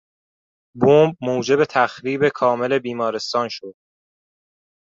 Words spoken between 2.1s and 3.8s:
کامل بیمارستان شد.